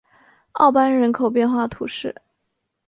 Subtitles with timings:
[0.53, 2.19] 奥班人口变化图示